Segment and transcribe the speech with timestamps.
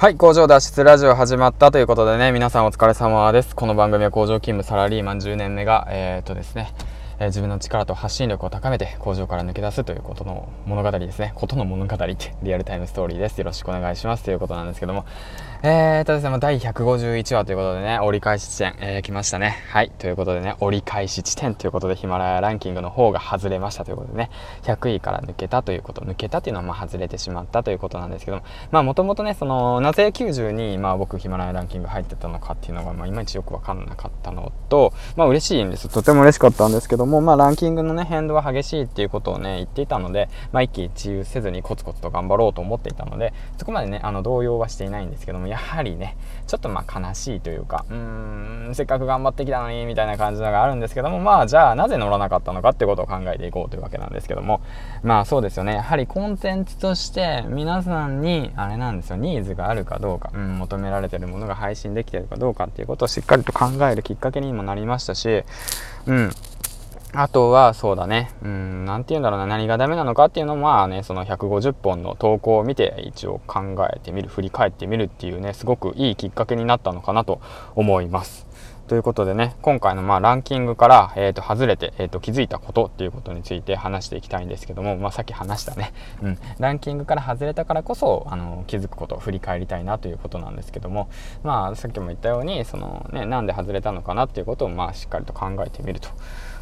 [0.00, 3.54] はい、工場脱出ラジオ始まったということでね、皆さんお疲れ様です。
[3.54, 6.72] この番組は工場勤務サラリーマン10年目が、えー、っとですね、
[7.20, 11.32] えー、自分の力と発信力を高めて工場から抜け出すということの物語ですね。
[11.34, 13.38] ことの物語ってリアルタイムストーリーです。
[13.38, 15.04] よろしくお願いしますということなんですけども。
[15.62, 19.58] えー、っとですね、第151話ということでね、折り返し地点、えー、来ましたね。
[19.68, 19.92] はい。
[19.98, 24.30] ということでね、折り返し地点ということでヒマラヤランキングの方が外れましたということでね、
[24.62, 35.90] 100位から抜けたということ、抜けたっていうのはまあ外れてしまったということなんですけども、まあもともとね、その、なぜ92位、まあ僕ヒマラヤランキング入ってたのかっていうのが、まあいまいちよくわかんなかったのと、まあ嬉しいんです。
[35.90, 54.60] とても嬉しかったんですけども、もまあランキングのね、変動が激しいっていうことをね、言っていたので、まあ一喜一憂せずにコツコツと頑張ろうと思っていたので、そこまでね、あの動揺はしていないんですけども、やはりね、ちょっとまあ悲しいというか、うーん、せっかく頑張ってきたのに、みたいな感じのがあるんですけども、まあじゃあなぜ乗らなかったのかってことを考えていこうというわけなんですけども、
[55.02, 65.44] まあそうですよね、やはりコンテンツとして皆さんに、あれなんですよ、ニーズがあるかどうか、うん、求められてるものが配信できてるかどうかっていうことをしっかりと考えるきっかけにもなりましたし、
[66.06, 66.30] うん、
[67.12, 68.30] あとは、そうだね。
[68.42, 69.46] うん、なんて言うんだろうな。
[69.46, 77.40] 何がダメなのかっていうのも、まあね、その150本の投稿を見て、一応考えてみる、振り返ってみるっていうね、すごくいいきっかけになったのかなと
[77.74, 78.46] 思います。
[78.90, 91.08] ということでね、今回のまあランキングから、えー、と外れて、えー、と気づいたことっていうことについて話していきたいんですけども、まあ、さっき話したね、うん、ランキングから外れたからこそあの気づくことを振り返りたいなということなんですけども、
[91.44, 96.08] まあ、さっきも言ったようにその、ね、なんで外れたのかなっていうことをまあしっかりと考えてみると。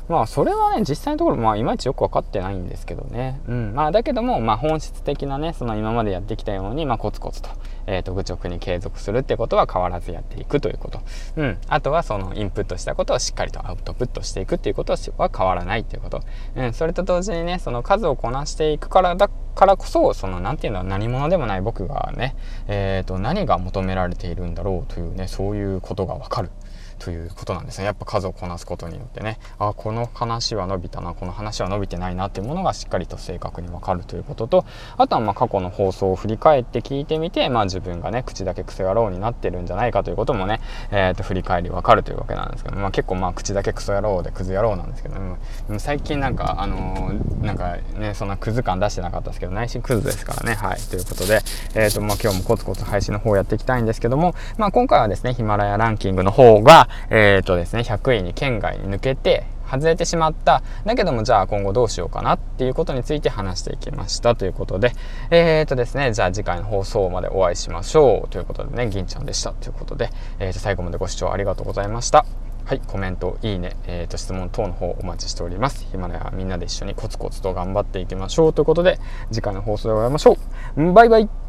[0.08, 3.74] まあそれはね実際のところまあいまいちよく分かってないんですけどね、うん。
[3.74, 7.50] まあ、だけどもまあ本質的なねその今までやってきたようにまあコツコツと,、
[7.86, 11.00] えー、と愚直に継続するってことは変わらずやっていくということ、
[11.36, 16.22] うん、あとはそのインプットしたことをしっかりとアウトプットしていくっていうことは変わらないっていうこと、
[16.56, 22.34] うん、それと同時にねその数をこなしていくからだからこそその何て言うんだろう何者でもない僕がね、
[22.66, 26.50] えー、と何が求められているんだろうというねそういうことが分かる。
[26.98, 27.84] ということなんですね。
[27.84, 29.38] やっぱ数をこなすことによってね。
[29.58, 31.14] あこの話は伸びたな。
[31.14, 34.64] この話は伸びてないなっていうものがしっかりと正確に分かるということと
[34.96, 45.38] あとはま過去の放送を振り返って聞いてみて、まあ、自分がね口だけ癖野郎になってるんじゃないかということもね、えー、と振り返り分かるというわけなんですけど、まあ、結構まあ口だけクソ野郎でクズ野郎なんですけど、ね、
[45.78, 50.54] 最近なんかあのー、なんかねそんなクズ感出してなかったですけど内心クズですからね。
[50.54, 50.80] はい。
[50.80, 51.40] ということで、
[51.74, 60.62] えーとまあ、今日もコツコツ配信の方やっていきたいんですけども、まあ、今回はですねヒマラヤランキングの方がえっ、ー、とですね、100位に県外に抜けて、外れてしまった。
[60.86, 64.92] だけども、じゃあ今後どうしようかなっていうことについて話していきましたということで、
[65.30, 72.24] えっ、ー、とですね、じゃあ次回の放送までお会いしましょうということでね、銀ちゃんでしたということで、えっ、ー、と、最後までご視聴ありがとうございました。
[72.64, 75.86] はい、コメント、いいね、えーと、質問等の方お待ちしております。
[75.90, 78.98] ヒマラヤみんなで一緒にコツコツと頑張っていきましょうということで、
[79.32, 80.36] 次回の放送でお会いしましょ
[80.76, 80.92] う。
[80.92, 81.47] バイバイ